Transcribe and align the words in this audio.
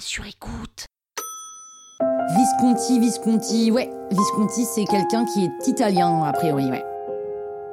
sur 0.00 0.26
écoute. 0.26 0.86
Visconti, 2.36 3.00
Visconti, 3.00 3.70
ouais, 3.70 3.90
Visconti 4.10 4.64
c'est 4.64 4.84
quelqu'un 4.84 5.24
qui 5.24 5.44
est 5.44 5.68
italien 5.68 6.22
a 6.24 6.32
priori, 6.32 6.70
ouais. 6.70 6.84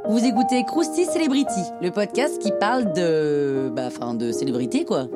Vous 0.08 0.24
écoutez 0.24 0.64
Krusty 0.66 1.06
Celebrity, 1.06 1.62
le 1.82 1.92
podcast 1.92 2.40
qui 2.40 2.52
parle 2.60 2.94
de... 2.94 3.72
bah 3.76 3.88
enfin 3.88 4.14
de 4.14 4.32
célébrité 4.32 4.86
quoi. 4.86 5.08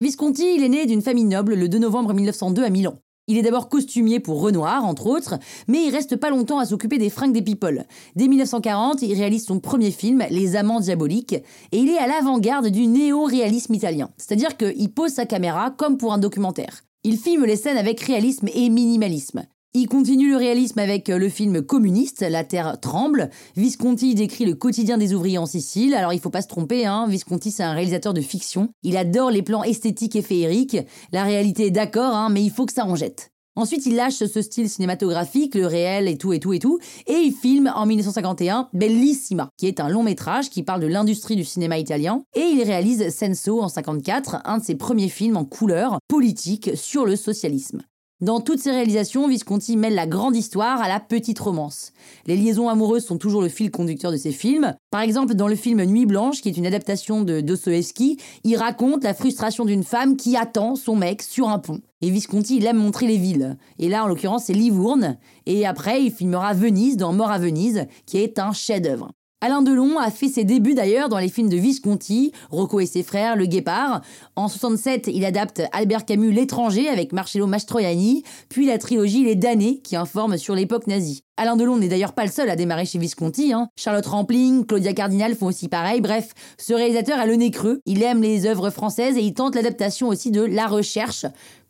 Visconti, 0.00 0.54
il 0.56 0.62
est 0.62 0.68
né 0.68 0.86
d'une 0.86 1.02
famille 1.02 1.24
noble 1.24 1.54
le 1.54 1.68
2 1.68 1.78
novembre 1.78 2.14
1902 2.14 2.64
à 2.64 2.70
Milan. 2.70 2.94
Il 3.28 3.36
est 3.36 3.42
d'abord 3.42 3.68
costumier 3.68 4.20
pour 4.20 4.40
Renoir, 4.40 4.84
entre 4.84 5.06
autres, 5.06 5.38
mais 5.68 5.84
il 5.84 5.90
reste 5.90 6.16
pas 6.16 6.30
longtemps 6.30 6.58
à 6.58 6.64
s'occuper 6.64 6.96
des 6.96 7.10
fringues 7.10 7.34
des 7.34 7.42
people. 7.42 7.84
Dès 8.16 8.26
1940, 8.26 9.02
il 9.02 9.14
réalise 9.14 9.44
son 9.44 9.60
premier 9.60 9.90
film, 9.90 10.24
Les 10.30 10.56
Amants 10.56 10.80
Diaboliques, 10.80 11.34
et 11.34 11.78
il 11.78 11.90
est 11.90 11.98
à 11.98 12.06
l'avant-garde 12.06 12.68
du 12.68 12.86
néo-réalisme 12.86 13.74
italien. 13.74 14.08
C'est-à-dire 14.16 14.56
qu'il 14.56 14.92
pose 14.92 15.12
sa 15.12 15.26
caméra 15.26 15.70
comme 15.70 15.98
pour 15.98 16.14
un 16.14 16.18
documentaire. 16.18 16.84
Il 17.04 17.18
filme 17.18 17.44
les 17.44 17.56
scènes 17.56 17.76
avec 17.76 18.00
réalisme 18.00 18.48
et 18.52 18.70
minimalisme. 18.70 19.44
Il 19.74 19.86
continue 19.86 20.30
le 20.30 20.36
réalisme 20.36 20.78
avec 20.78 21.08
le 21.08 21.28
film 21.28 21.60
communiste, 21.60 22.22
La 22.22 22.42
Terre 22.42 22.80
tremble. 22.80 23.28
Visconti 23.54 24.14
décrit 24.14 24.46
le 24.46 24.54
quotidien 24.54 24.96
des 24.96 25.12
ouvriers 25.12 25.36
en 25.36 25.44
Sicile. 25.44 25.94
Alors 25.94 26.14
il 26.14 26.20
faut 26.20 26.30
pas 26.30 26.40
se 26.40 26.48
tromper, 26.48 26.86
hein. 26.86 27.06
Visconti 27.06 27.50
c'est 27.50 27.62
un 27.62 27.74
réalisateur 27.74 28.14
de 28.14 28.22
fiction. 28.22 28.70
Il 28.82 28.96
adore 28.96 29.30
les 29.30 29.42
plans 29.42 29.62
esthétiques 29.62 30.16
et 30.16 30.22
féeriques. 30.22 30.78
La 31.12 31.22
réalité 31.22 31.66
est 31.66 31.70
d'accord, 31.70 32.14
hein, 32.14 32.30
mais 32.30 32.42
il 32.42 32.50
faut 32.50 32.64
que 32.64 32.72
ça 32.72 32.86
en 32.86 32.96
jette. 32.96 33.30
Ensuite, 33.56 33.86
il 33.86 33.96
lâche 33.96 34.24
ce 34.24 34.40
style 34.40 34.70
cinématographique, 34.70 35.56
le 35.56 35.66
réel 35.66 36.06
et 36.06 36.16
tout 36.16 36.32
et 36.32 36.38
tout 36.38 36.52
et 36.52 36.60
tout, 36.60 36.78
et 37.08 37.16
il 37.16 37.32
filme 37.32 37.72
en 37.74 37.86
1951 37.86 38.68
Bellissima, 38.72 39.48
qui 39.56 39.66
est 39.66 39.80
un 39.80 39.88
long 39.88 40.04
métrage 40.04 40.48
qui 40.48 40.62
parle 40.62 40.80
de 40.80 40.86
l'industrie 40.86 41.34
du 41.34 41.44
cinéma 41.44 41.76
italien, 41.76 42.22
et 42.36 42.40
il 42.52 42.62
réalise 42.62 43.08
Senso 43.10 43.60
en 43.60 43.68
54, 43.68 44.42
un 44.44 44.58
de 44.58 44.64
ses 44.64 44.76
premiers 44.76 45.08
films 45.08 45.36
en 45.36 45.44
couleur 45.44 45.98
politique 46.06 46.70
sur 46.76 47.04
le 47.04 47.16
socialisme. 47.16 47.82
Dans 48.20 48.40
toutes 48.40 48.58
ses 48.58 48.72
réalisations, 48.72 49.28
Visconti 49.28 49.76
mêle 49.76 49.94
la 49.94 50.08
grande 50.08 50.34
histoire 50.34 50.80
à 50.82 50.88
la 50.88 50.98
petite 50.98 51.38
romance. 51.38 51.92
Les 52.26 52.36
liaisons 52.36 52.68
amoureuses 52.68 53.04
sont 53.04 53.16
toujours 53.16 53.42
le 53.42 53.48
fil 53.48 53.70
conducteur 53.70 54.10
de 54.10 54.16
ses 54.16 54.32
films. 54.32 54.74
Par 54.90 55.02
exemple, 55.02 55.34
dans 55.34 55.46
le 55.46 55.54
film 55.54 55.84
Nuit 55.84 56.04
blanche, 56.04 56.40
qui 56.40 56.48
est 56.48 56.56
une 56.56 56.66
adaptation 56.66 57.22
de 57.22 57.40
Dostoevsky, 57.40 58.18
il 58.42 58.56
raconte 58.56 59.04
la 59.04 59.14
frustration 59.14 59.64
d'une 59.64 59.84
femme 59.84 60.16
qui 60.16 60.36
attend 60.36 60.74
son 60.74 60.96
mec 60.96 61.22
sur 61.22 61.48
un 61.48 61.60
pont. 61.60 61.80
Et 62.02 62.10
Visconti, 62.10 62.56
il 62.56 62.66
aime 62.66 62.78
montrer 62.78 63.06
les 63.06 63.18
villes. 63.18 63.56
Et 63.78 63.88
là, 63.88 64.02
en 64.02 64.08
l'occurrence, 64.08 64.46
c'est 64.46 64.52
Livourne. 64.52 65.16
Et 65.46 65.64
après, 65.64 66.02
il 66.02 66.10
filmera 66.10 66.54
Venise 66.54 66.96
dans 66.96 67.12
Mort 67.12 67.30
à 67.30 67.38
Venise, 67.38 67.86
qui 68.04 68.18
est 68.18 68.40
un 68.40 68.52
chef-d'œuvre. 68.52 69.12
Alain 69.40 69.62
Delon 69.62 70.00
a 70.00 70.10
fait 70.10 70.26
ses 70.26 70.42
débuts 70.42 70.74
d'ailleurs 70.74 71.08
dans 71.08 71.18
les 71.18 71.28
films 71.28 71.48
de 71.48 71.56
Visconti, 71.56 72.32
Rocco 72.50 72.80
et 72.80 72.86
ses 72.86 73.04
frères, 73.04 73.36
Le 73.36 73.46
Guépard. 73.46 74.00
En 74.34 74.48
67, 74.48 75.08
il 75.14 75.24
adapte 75.24 75.62
Albert 75.70 76.04
Camus 76.04 76.32
L'étranger 76.32 76.88
avec 76.88 77.12
Marcello 77.12 77.46
Mastroianni, 77.46 78.24
puis 78.48 78.66
la 78.66 78.78
trilogie 78.78 79.24
Les 79.24 79.36
damnés 79.36 79.78
qui 79.78 79.94
informe 79.94 80.38
sur 80.38 80.56
l'époque 80.56 80.88
nazie. 80.88 81.22
Alain 81.36 81.54
Delon 81.54 81.76
n'est 81.76 81.86
d'ailleurs 81.86 82.14
pas 82.14 82.24
le 82.24 82.32
seul 82.32 82.50
à 82.50 82.56
démarrer 82.56 82.84
chez 82.84 82.98
Visconti. 82.98 83.52
Hein. 83.52 83.68
Charlotte 83.76 84.06
Rampling, 84.06 84.66
Claudia 84.66 84.92
Cardinal 84.92 85.36
font 85.36 85.46
aussi 85.46 85.68
pareil. 85.68 86.00
Bref, 86.00 86.32
ce 86.58 86.74
réalisateur 86.74 87.20
a 87.20 87.26
le 87.26 87.36
nez 87.36 87.52
creux. 87.52 87.80
Il 87.86 88.02
aime 88.02 88.22
les 88.22 88.44
œuvres 88.44 88.70
françaises 88.70 89.16
et 89.16 89.22
il 89.22 89.34
tente 89.34 89.54
l'adaptation 89.54 90.08
aussi 90.08 90.32
de 90.32 90.42
La 90.42 90.66
Recherche, 90.66 91.26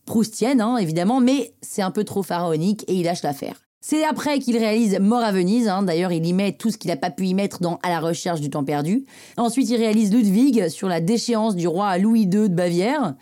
proustienne 0.07 0.63
hein, 0.63 0.79
évidemment, 0.79 1.21
mais 1.21 1.53
c'est 1.61 1.83
un 1.83 1.91
peu 1.91 2.05
trop 2.05 2.23
pharaonique 2.23 2.87
et 2.89 2.95
il 2.95 3.05
lâche 3.05 3.23
l'affaire. 3.23 3.68
C'est 3.81 4.05
après 4.05 4.41
qu'il 4.41 4.57
réalise 4.57 4.99
Mort 4.99 5.23
à 5.23 5.31
Venise, 5.31 5.69
hein. 5.69 5.85
d'ailleurs 5.85 6.11
il 6.11 6.27
y 6.27 6.33
met 6.33 6.53
tout 6.53 6.71
ce 6.71 6.79
qu'il 6.79 6.91
n'a 6.91 6.97
pas 6.97 7.11
pu 7.11 7.27
y 7.27 7.35
mettre 7.35 7.61
dans 7.61 7.79
À 7.85 7.91
la 7.91 8.01
recherche 8.01 8.41
du 8.41 8.51
temps 8.51 8.65
perdu. 8.65 9.05
Ensuite 9.37 9.71
il 9.71 9.77
réalise 9.77 10.13
Ludwig 10.13 10.69
sur 10.69 10.89
la 10.89 11.01
déchéance 11.01 11.55
du 11.55 11.69
roi 11.69 11.97
Louis 11.99 12.23
II 12.23 12.49
de 12.49 12.49
Bavière. 12.49 13.15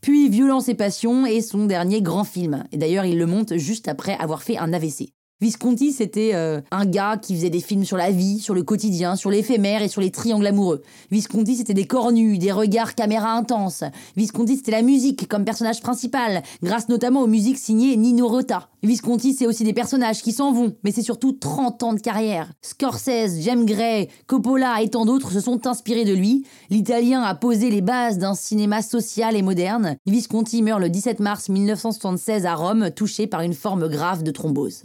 Puis 0.00 0.28
Violence 0.28 0.68
et 0.68 0.74
Passion 0.74 1.26
est 1.26 1.40
son 1.40 1.66
dernier 1.66 2.02
grand 2.02 2.24
film. 2.24 2.64
Et 2.72 2.76
d'ailleurs 2.76 3.04
il 3.04 3.18
le 3.18 3.26
monte 3.26 3.56
juste 3.56 3.86
après 3.86 4.16
avoir 4.18 4.42
fait 4.42 4.58
un 4.58 4.72
AVC. 4.72 5.10
Visconti, 5.44 5.92
c'était 5.92 6.30
euh, 6.32 6.62
un 6.70 6.86
gars 6.86 7.18
qui 7.20 7.34
faisait 7.34 7.50
des 7.50 7.60
films 7.60 7.84
sur 7.84 7.98
la 7.98 8.10
vie, 8.10 8.38
sur 8.38 8.54
le 8.54 8.62
quotidien, 8.62 9.14
sur 9.14 9.30
l'éphémère 9.30 9.82
et 9.82 9.88
sur 9.88 10.00
les 10.00 10.10
triangles 10.10 10.46
amoureux. 10.46 10.80
Visconti, 11.10 11.56
c'était 11.56 11.74
des 11.74 11.84
corps 11.84 12.12
nus, 12.12 12.38
des 12.38 12.50
regards 12.50 12.94
caméra 12.94 13.30
intenses. 13.32 13.84
Visconti, 14.16 14.56
c'était 14.56 14.70
la 14.70 14.80
musique 14.80 15.28
comme 15.28 15.44
personnage 15.44 15.82
principal, 15.82 16.42
grâce 16.62 16.88
notamment 16.88 17.20
aux 17.20 17.26
musiques 17.26 17.58
signées 17.58 17.94
Nino 17.98 18.26
Rota. 18.26 18.70
Visconti, 18.82 19.34
c'est 19.34 19.46
aussi 19.46 19.64
des 19.64 19.74
personnages 19.74 20.22
qui 20.22 20.32
s'en 20.32 20.50
vont, 20.50 20.76
mais 20.82 20.92
c'est 20.92 21.02
surtout 21.02 21.32
30 21.32 21.82
ans 21.82 21.92
de 21.92 22.00
carrière. 22.00 22.50
Scorsese, 22.62 23.42
James 23.42 23.66
Gray, 23.66 24.08
Coppola 24.26 24.80
et 24.80 24.88
tant 24.88 25.04
d'autres 25.04 25.30
se 25.30 25.40
sont 25.40 25.66
inspirés 25.66 26.06
de 26.06 26.14
lui. 26.14 26.46
L'Italien 26.70 27.20
a 27.20 27.34
posé 27.34 27.68
les 27.68 27.82
bases 27.82 28.16
d'un 28.16 28.34
cinéma 28.34 28.80
social 28.80 29.36
et 29.36 29.42
moderne. 29.42 29.96
Visconti 30.06 30.62
meurt 30.62 30.80
le 30.80 30.88
17 30.88 31.20
mars 31.20 31.50
1976 31.50 32.46
à 32.46 32.54
Rome, 32.54 32.90
touché 32.96 33.26
par 33.26 33.42
une 33.42 33.52
forme 33.52 33.90
grave 33.90 34.22
de 34.22 34.30
thrombose. 34.30 34.84